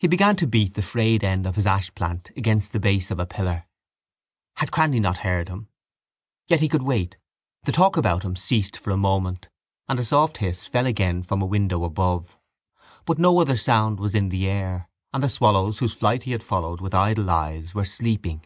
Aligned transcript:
He 0.00 0.08
began 0.08 0.34
to 0.38 0.46
beat 0.48 0.74
the 0.74 0.82
frayed 0.82 1.22
end 1.22 1.46
of 1.46 1.54
his 1.54 1.64
ashplant 1.64 2.32
against 2.36 2.72
the 2.72 2.80
base 2.80 3.12
of 3.12 3.20
a 3.20 3.26
pillar. 3.26 3.68
Had 4.56 4.72
Cranly 4.72 4.98
not 5.00 5.18
heard 5.18 5.48
him? 5.48 5.68
Yet 6.48 6.60
he 6.60 6.68
could 6.68 6.82
wait. 6.82 7.16
The 7.62 7.70
talk 7.70 7.96
about 7.96 8.24
him 8.24 8.34
ceased 8.34 8.76
for 8.76 8.90
a 8.90 8.96
moment 8.96 9.48
and 9.88 10.00
a 10.00 10.04
soft 10.04 10.38
hiss 10.38 10.66
fell 10.66 10.84
again 10.86 11.22
from 11.22 11.42
a 11.42 11.46
window 11.46 11.84
above. 11.84 12.40
But 13.04 13.20
no 13.20 13.38
other 13.38 13.56
sound 13.56 14.00
was 14.00 14.16
in 14.16 14.30
the 14.30 14.48
air 14.48 14.88
and 15.12 15.22
the 15.22 15.28
swallows 15.28 15.78
whose 15.78 15.94
flight 15.94 16.24
he 16.24 16.32
had 16.32 16.42
followed 16.42 16.80
with 16.80 16.92
idle 16.92 17.30
eyes 17.30 17.72
were 17.72 17.84
sleeping. 17.84 18.44